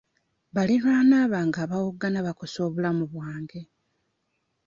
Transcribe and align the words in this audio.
Baliraanwa 0.53 1.21
bange 1.31 1.59
abawoggana 1.65 2.19
bakosa 2.27 2.59
obulamu 2.67 3.03
bwange. 3.13 3.61